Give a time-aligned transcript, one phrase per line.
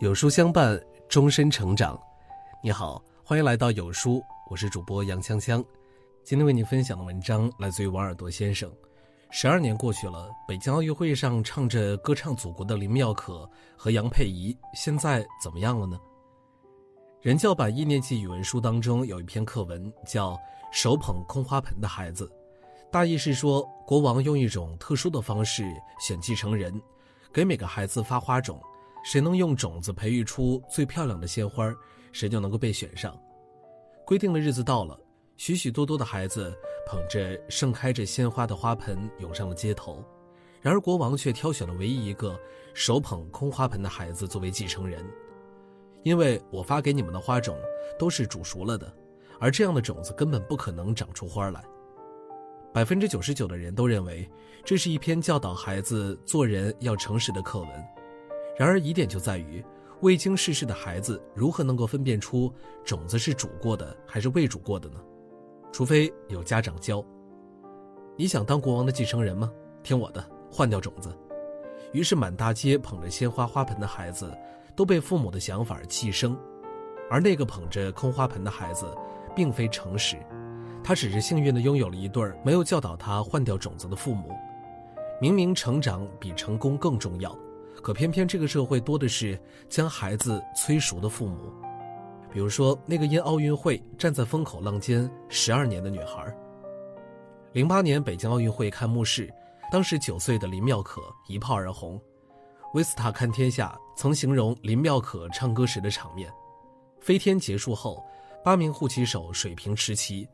[0.00, 1.98] 有书相伴，终身成长。
[2.60, 4.20] 你好，欢迎来到有书，
[4.50, 5.64] 我是主播杨锵锵。
[6.24, 8.68] 今天为你分享的文章来自于王尔多先生。
[9.30, 15.96] 十二年过去了，北京奥运会上唱着歌唱祖国的林妙可和杨佩仪，现在怎么样了呢？
[17.22, 20.32] 人教版一年级语文书当中有一篇课文叫
[20.72, 22.26] 《手捧空花盆的孩子》，
[22.90, 25.64] 大意是说国王用一种特殊的方式
[26.00, 26.82] 选继承人，
[27.32, 28.60] 给每个孩子发花种。
[29.04, 31.72] 谁能用种子培育出最漂亮的鲜花，
[32.10, 33.16] 谁就能够被选上。
[34.06, 34.98] 规定的日子到了，
[35.36, 36.52] 许许多多的孩子
[36.86, 40.02] 捧着盛开着鲜花的花盆涌上了街头。
[40.60, 42.40] 然而国王却挑选了唯一一个
[42.72, 45.04] 手捧空花盆的孩子作为继承人，
[46.02, 47.54] 因为我发给你们的花种
[47.98, 48.90] 都是煮熟了的，
[49.38, 51.62] 而这样的种子根本不可能长出花来。
[52.72, 54.26] 百分之九十九的人都认为
[54.64, 57.70] 这是一篇教导孩子做人要诚实的课文。
[58.56, 59.64] 然而疑点就在于，
[60.00, 62.52] 未经世事的孩子如何能够分辨出
[62.84, 65.00] 种子是煮过的还是未煮过的呢？
[65.72, 67.04] 除非有家长教。
[68.16, 69.50] 你想当国王的继承人吗？
[69.82, 71.12] 听我的，换掉种子。
[71.92, 74.32] 于是满大街捧着鲜花花盆的孩子，
[74.76, 76.36] 都被父母的想法气生。
[77.10, 78.86] 而那个捧着空花盆的孩子，
[79.34, 80.16] 并非诚实，
[80.82, 84.30] 他只是幸运地拥有了一对没有教导他换掉种子的父母。
[85.20, 87.36] 明明成长比成功更重要。
[87.82, 91.52] 可偏偏这个社会多的是将孩子催熟的父母，
[92.32, 96.34] 比如说那个因奥运会站在风口浪尖十二年的女孩。
[97.52, 99.32] 零八年北京奥运会开幕式，
[99.70, 102.00] 当时九岁的林妙可一炮而红。
[102.72, 106.28] 维斯塔看天下曾形容林妙可唱歌时的场面：
[107.00, 108.04] 飞天结束后，
[108.42, 110.26] 八名护旗手水平持旗，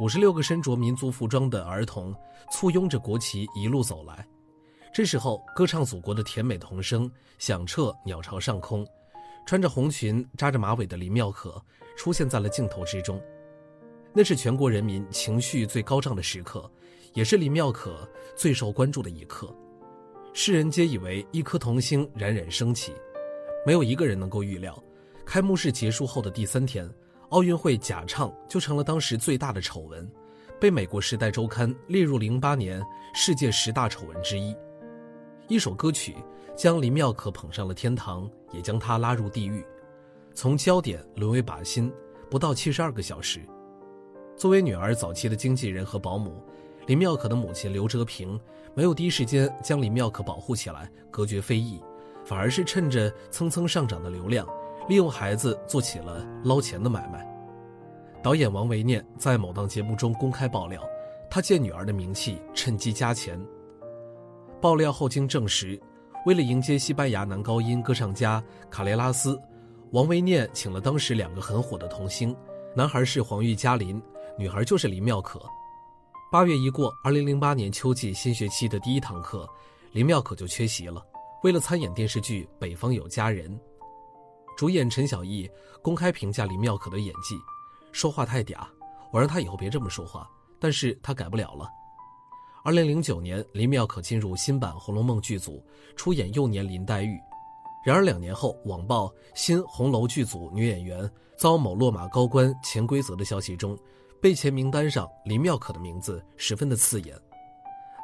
[0.00, 2.14] 五十六个身着民族服装的儿童
[2.50, 4.26] 簇拥着国旗一路走来。
[4.92, 8.86] 这时候，歌唱祖国的甜美童声响彻鸟巢上空，
[9.46, 11.60] 穿着红裙、扎着马尾的林妙可
[11.96, 13.18] 出现在了镜头之中。
[14.12, 16.70] 那是全国人民情绪最高涨的时刻，
[17.14, 19.50] 也是林妙可最受关注的一刻。
[20.34, 22.92] 世人皆以为一颗童星冉冉升起，
[23.64, 24.78] 没有一个人能够预料，
[25.24, 26.86] 开幕式结束后的第三天，
[27.30, 30.06] 奥运会假唱就成了当时最大的丑闻，
[30.60, 32.82] 被美国《时代周刊》列入零八年
[33.14, 34.54] 世界十大丑闻之一。
[35.52, 36.16] 一首歌曲
[36.56, 39.62] 将林妙可捧上了天堂，也将她拉入地狱，
[40.32, 41.92] 从焦点沦为靶心，
[42.30, 43.38] 不到七十二个小时。
[44.34, 46.42] 作为女儿早期的经纪人和保姆，
[46.86, 48.40] 林妙可的母亲刘哲平
[48.72, 51.78] 没有第一时间将林妙可保护起来，隔绝非议，
[52.24, 54.48] 反而是趁着蹭蹭上涨的流量，
[54.88, 57.30] 利用孩子做起了捞钱的买卖。
[58.22, 60.82] 导演王维念在某档节目中公开爆料，
[61.28, 63.38] 他借女儿的名气趁机加钱。
[64.62, 65.78] 爆料后经证实，
[66.24, 68.40] 为了迎接西班牙男高音歌唱家
[68.70, 69.36] 卡雷拉斯，
[69.90, 72.34] 王维念请了当时两个很火的童星，
[72.76, 74.00] 男孩是黄玉嘉林，
[74.38, 75.42] 女孩就是林妙可。
[76.30, 79.48] 八月一过，二零零八年秋季新学期的第一堂课，
[79.90, 81.04] 林妙可就缺席了。
[81.42, 83.50] 为了参演电视剧《北方有佳人》，
[84.56, 85.50] 主演陈小艺
[85.82, 87.34] 公开评价林妙可的演技，
[87.90, 88.64] 说话太嗲，
[89.12, 90.30] 我让她以后别这么说话，
[90.60, 91.68] 但是她改不了了。
[92.64, 95.60] 二零零九年，林妙可进入新版《红楼梦》剧组，
[95.96, 97.18] 出演幼年林黛玉。
[97.84, 103.76] 然而两年后，网曝新红楼剧组女演员遭某落马高官潜规则的消息中，
[104.20, 107.18] 被前名单上林妙可的名字十分的刺眼。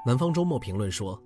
[0.05, 1.17] 南方周末评论说，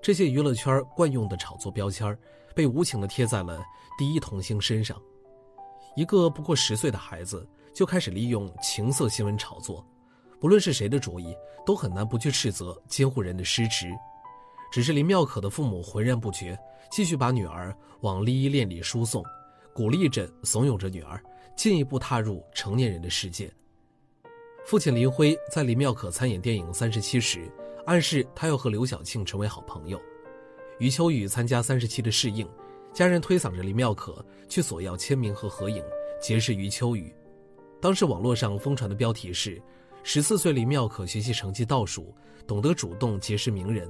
[0.00, 2.18] 这些娱乐圈惯用的炒作标签，
[2.54, 3.62] 被无情的贴在了
[3.98, 4.98] 第一童星身上。
[5.94, 9.86] 一个不过十岁的孩子就开始利用情色新闻炒作。
[10.40, 13.88] 不论是谁的主意，都很难不去斥责监护人的失职。
[14.70, 16.56] 只是林妙可的父母浑然不觉，
[16.90, 19.24] 继续把女儿往利益链里输送，
[19.72, 21.20] 鼓励着、怂恿着女儿
[21.56, 23.50] 进一步踏入成年人的世界。
[24.64, 27.50] 父亲林辉在林妙可参演电影《三十七》时，
[27.86, 30.00] 暗示他要和刘晓庆成为好朋友。
[30.78, 32.46] 余秋雨参加《三十七》的试映，
[32.92, 35.82] 家人推搡着林妙可去索要签名和合影，
[36.20, 37.12] 结识余秋雨。
[37.80, 39.60] 当时网络上疯传的标题是。
[40.10, 42.14] 十四岁林妙可学习成绩倒数，
[42.46, 43.86] 懂得主动结识名人。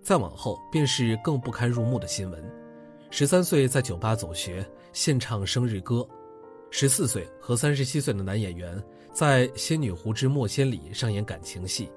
[0.00, 2.40] 再往后便是更不堪入目的新闻：
[3.10, 6.08] 十三岁在酒吧走穴，献唱生日歌；
[6.70, 8.80] 十四岁和三十七岁的男演员
[9.12, 11.90] 在《仙女湖之墨仙》里上演感情戏。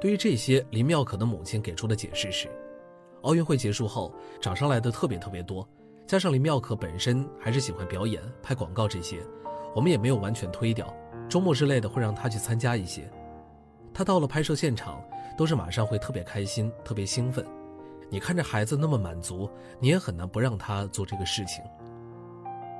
[0.00, 2.48] 对于这些，林妙可的母亲给出的解释是：
[3.22, 5.68] 奥运会结束后找上来的特别特别多，
[6.06, 9.18] 加上林妙可本身还是喜欢表演、拍广告这些，
[9.74, 10.96] 我们也没有完全推掉。
[11.32, 13.10] 周末之类的会让他去参加一些，
[13.94, 15.02] 他到了拍摄现场，
[15.34, 17.42] 都是马上会特别开心、特别兴奋。
[18.10, 19.48] 你看着孩子那么满足，
[19.80, 21.64] 你也很难不让他做这个事情。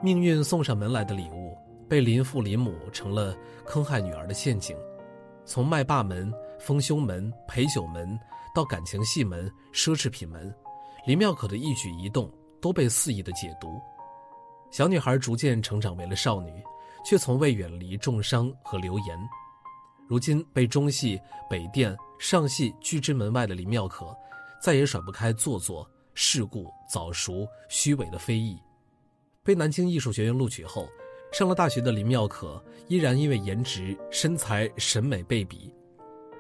[0.03, 1.57] 命运送上门来的礼物，
[1.89, 3.35] 被林父林母成了
[3.65, 4.77] 坑害女儿的陷阱。
[5.47, 8.21] 从卖霸门、丰胸门、陪酒门，
[8.55, 10.55] 到感情戏门、奢侈品门，
[11.07, 13.81] 林妙可的一举一动都被肆意的解读。
[14.71, 16.63] 小女孩逐渐成长为了少女，
[17.05, 19.19] 却从未远离重伤和流言。
[20.09, 24.15] 如今被中戏、北电、上戏拒之门外的林妙可，
[24.61, 28.59] 再也甩不开做作、世故、早熟、虚伪的非议。
[29.43, 30.89] 被南京艺术学院录取后，
[31.33, 35.75] 上了大学的林妙可依然因为颜值、身材、审美被比。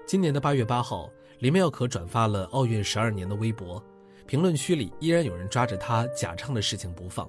[0.07, 3.83] 今年的八月八号，林妙可转发了奥运十二年的微博，
[4.27, 7.29] 评论区里依然有人抓着她假唱的事情不放。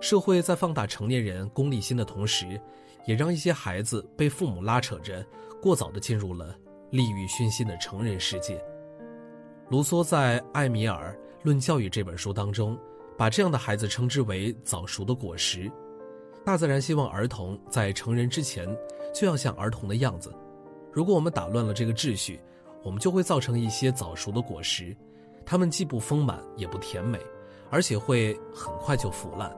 [0.00, 2.60] 社会在放大成年人功利心的同时，
[3.06, 5.24] 也让一些孩子被父母拉扯着，
[5.60, 6.54] 过早的进入了
[6.90, 8.62] 利欲熏心的成人世界。
[9.70, 12.78] 卢梭在《艾米尔论教育》这本书当中，
[13.16, 15.70] 把这样的孩子称之为早熟的果实。
[16.44, 18.68] 大自然希望儿童在成人之前
[19.12, 20.32] 就要像儿童的样子。
[20.92, 22.38] 如果我们打乱了这个秩序，
[22.84, 24.96] 我们就会造成一些早熟的果实，
[25.44, 27.18] 它们既不丰满也不甜美，
[27.70, 29.52] 而且会很快就腐烂。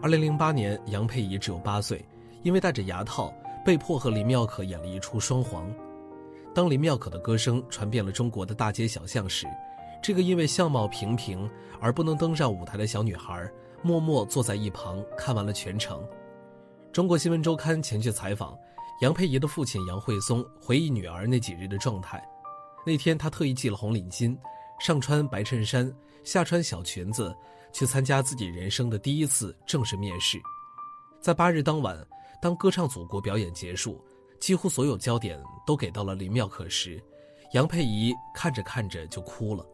[0.00, 2.04] 二零零八年，杨佩仪只有八岁，
[2.44, 3.34] 因为戴着牙套，
[3.64, 5.68] 被迫和林妙可演了一出双簧。
[6.54, 9.44] 当林妙可的歌声传遍了中国的大街小巷时，
[10.00, 11.50] 这个因为相貌平平
[11.80, 13.50] 而不能登上舞台的小女孩，
[13.82, 16.00] 默默坐在一旁看完了全程。
[16.92, 18.56] 中国新闻周刊前去采访
[19.02, 22.22] 杨佩仪的父亲杨慧松，回忆女儿那几日的状态。
[22.86, 24.36] 那天他特意系了红领巾，
[24.78, 25.92] 上穿白衬衫，
[26.24, 27.34] 下穿小裙子。
[27.70, 30.40] 去参加自己人生的第一次正式面试，
[31.20, 32.04] 在八日当晚，
[32.40, 34.02] 当歌唱祖国表演结束，
[34.40, 37.00] 几乎所有焦点都给到了林妙可时，
[37.52, 39.64] 杨佩仪看着看着就哭了。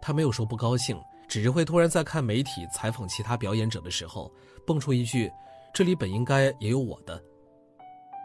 [0.00, 0.98] 她没有说不高兴，
[1.28, 4.32] 只是会突然在看媒体采访其他表演者的时候，
[4.66, 5.30] 蹦出一句
[5.74, 7.22] ：“这里本应该也有我的。”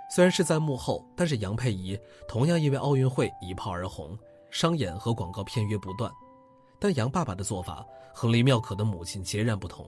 [0.10, 4.18] 虽然是在幕后，但是杨佩仪同样因为奥运会一炮而红，
[4.52, 6.12] 商演和广告片约不断。
[6.80, 9.88] 但杨爸爸的做法和林妙可的母亲截然不同，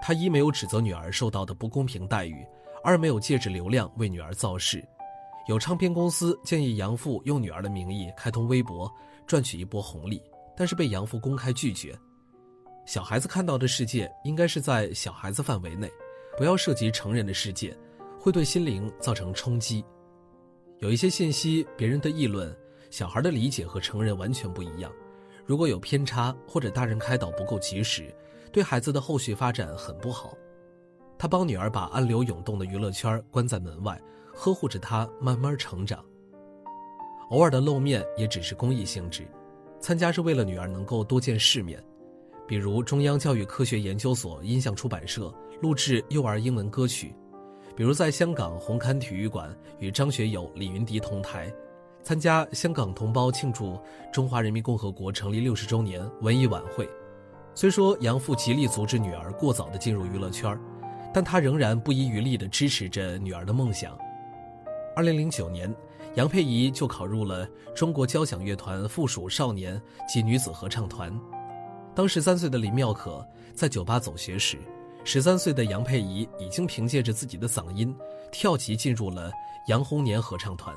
[0.00, 2.46] 他一没有指责女儿受到的不公平待遇，
[2.84, 4.86] 二没有借着流量为女儿造势。
[5.48, 8.92] 有唱片公司建议杨父用女儿的名义开通微博，
[9.26, 10.20] 赚取一波红利，
[10.56, 11.96] 但是被杨父公开拒绝。
[12.84, 15.88] 小孩子看到的世界应该是在小孩子范围内，
[16.36, 17.76] 不要涉及成人的世界，
[18.18, 19.84] 会对心灵造成冲击。
[20.80, 22.52] 有一些信息，别人的议论，
[22.90, 24.90] 小孩的理解和成人完全不一样。
[25.44, 28.14] 如果有偏差或者大人开导不够及时，
[28.52, 30.36] 对孩子的后续发展很不好。
[31.18, 34.00] 他帮女儿把暗流涌动的娱乐圈关在门外，
[34.34, 36.04] 呵护着她慢慢成长。
[37.30, 39.26] 偶尔的露面也只是公益性质，
[39.80, 41.82] 参加是为了女儿能够多见世面。
[42.46, 47.14] 比如中央教育科学研究所音像出版社录制幼儿英文歌曲，
[47.74, 51.52] 比如在香港红磡体育馆与张学友、李云迪同台。
[52.06, 53.76] 参加香港同胞庆祝
[54.12, 56.88] 中华人民共和国成立六十周年文艺晚会。
[57.52, 60.56] 虽说杨父极力阻止女儿过早的进入娱乐圈，
[61.12, 63.98] 但他仍然不遗余力地支持着女儿的梦想。
[64.94, 65.74] 二零零九年，
[66.14, 67.44] 杨佩仪就考入了
[67.74, 71.12] 中国交响乐团附属少年及女子合唱团。
[71.92, 74.58] 当十三岁的林妙可在酒吧走学时，
[75.02, 77.92] 十三岁的杨佩仪已经凭借着自己的嗓音
[78.30, 79.28] 跳级进入了
[79.66, 80.72] 杨红年合唱团。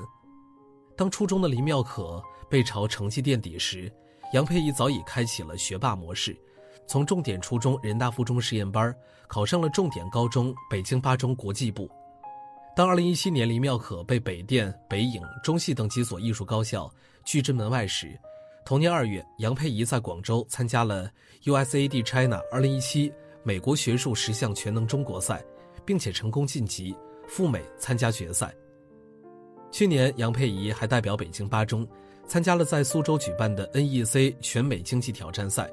[1.00, 3.90] 当初中的林妙可被嘲成绩垫底时，
[4.34, 6.36] 杨佩仪早已开启了学霸模式，
[6.86, 8.94] 从重点初中人大附中实验班
[9.26, 11.90] 考上了重点高中北京八中国际部。
[12.76, 16.92] 当2017年林妙可被北电、北影、中戏等几所艺术高校
[17.24, 18.20] 拒之门外时，
[18.66, 21.10] 同年二月，杨佩仪在广州参加了
[21.44, 23.10] USAD China 2017
[23.42, 25.42] 美国学术十项全能中国赛，
[25.82, 26.94] 并且成功晋级
[27.26, 28.54] 赴美参加决赛。
[29.70, 31.86] 去年，杨佩仪还代表北京八中，
[32.26, 35.70] 参加了在苏州举办的 NEC 全美经济挑战赛，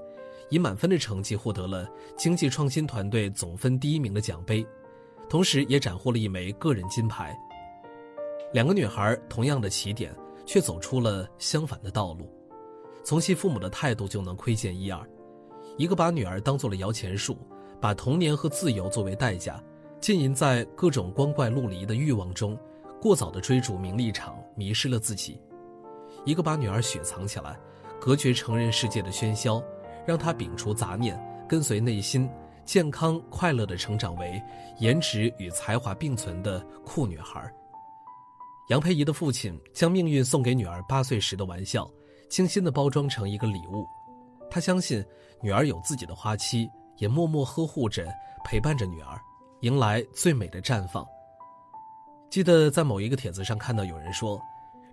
[0.50, 4.66] 以满分的成绩获得了经济创新团队总分第一名的奖杯，
[5.28, 7.36] 同时也斩获了一枚个人金牌。
[8.54, 12.32] 两个女孩同样的起点，却走出了相反的道路，
[13.04, 15.02] 从其父母的态度就能窥见一二：
[15.76, 17.36] 一个把女儿当做了摇钱树，
[17.82, 19.62] 把童年和自由作为代价，
[20.00, 22.58] 浸淫在各种光怪陆离的欲望中。
[23.08, 25.40] 过早的追逐名利场，迷失了自己；
[26.26, 27.58] 一个把女儿雪藏起来，
[28.02, 29.64] 隔绝成人世界的喧嚣，
[30.06, 32.30] 让她摒除杂念，跟随内心，
[32.66, 34.44] 健康快乐的成长为
[34.80, 37.50] 颜值与才华并存的酷女孩。
[38.68, 41.90] 杨佩仪的父亲将命运送给女儿八岁时的玩笑，
[42.30, 43.88] 精心的包装成一个礼物。
[44.52, 45.02] 他相信
[45.42, 48.06] 女儿有自己的花期，也默默呵护着、
[48.44, 49.18] 陪伴着女儿，
[49.62, 51.08] 迎来最美的绽放。
[52.30, 54.42] 记得在某一个帖子上看到有人说，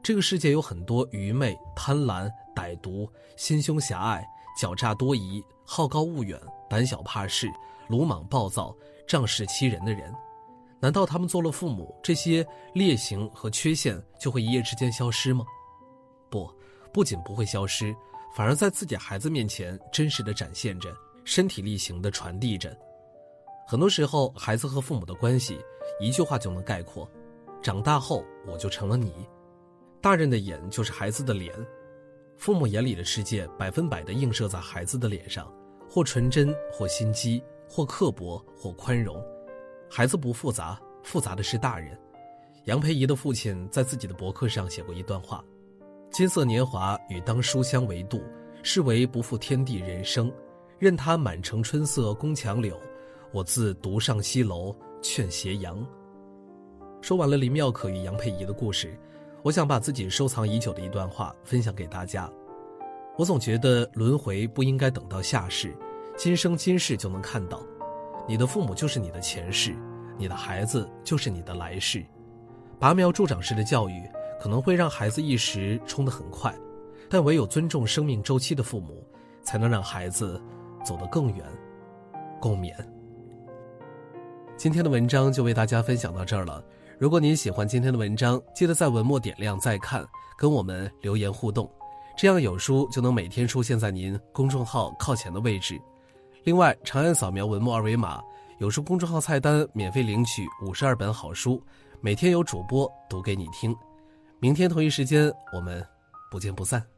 [0.03, 4.25] 这个世界有很多愚昧、贪婪、歹毒、心胸狭隘、
[4.61, 7.49] 狡诈多疑、好高骛远、胆小怕事、
[7.89, 8.75] 鲁莽暴躁、
[9.07, 10.15] 仗势欺人的人。
[10.81, 15.45] 难道他们做了父母，这些劣行和缺陷就会一夜之间消失吗？
[16.31, 16.51] 不，
[16.93, 17.95] 不仅不会消失，
[18.35, 22.77] 反而在自己孩子面前真实的展现着，身体力行的传递着。
[23.67, 25.59] 很多时候，孩子和父母的关系，
[25.99, 27.09] 一句话就能概括。
[27.65, 29.27] 长大后，我就成了你。
[29.99, 31.51] 大人的眼就是孩子的脸，
[32.37, 35.51] 父母眼里的世界百分百的映射在孩子的脸上，
[35.89, 39.17] 或纯真，或心机，或刻薄，或宽容。
[39.89, 41.99] 孩子不复杂，复杂的是大人。
[42.67, 45.43] 杨培仪的父亲在自己的博客上写过一段话
[46.13, 48.23] ：“金色年华与当书香为度，
[48.63, 50.31] 视为不负天地人生。
[50.79, 52.79] 任他满城春色宫墙柳，
[53.33, 55.83] 我自独上西楼劝斜阳。”
[57.05, 58.99] 说完了林妙可与杨佩仪的故事，
[59.43, 62.33] 我想把自己收藏已久的一段话分享给大家。
[63.19, 65.77] 我总觉得轮回不应该等到下世，
[66.17, 67.61] 今生今世就能看到。
[68.27, 69.77] 你的父母就是你的前世，
[70.17, 72.03] 你的孩子就是你的来世。
[72.79, 74.03] 拔苗助长式的教育
[74.41, 76.55] 可能会让孩子一时冲得很快，
[77.11, 79.07] 但唯有尊重生命周期的父母，
[79.43, 80.41] 才能让孩子
[80.83, 81.45] 走得更远。
[82.41, 82.75] 共勉。
[84.57, 86.65] 今天的文章就为大家分享到这儿了。
[86.97, 90.07] 如果您喜欢今天的文章，记得在文末点亮再看，
[90.39, 91.69] 跟我们留言互动，
[92.17, 95.81] 这样有书就能每天出现在您公众号靠前的位置。
[96.45, 98.23] 另外，长按扫描文末二维码，
[98.59, 101.61] 有书公众号菜单免费领取五十二本好书，
[102.01, 103.75] 每天有主播读给你听。
[104.39, 105.85] 明天同一时间，我们
[106.31, 106.94] 不见不散。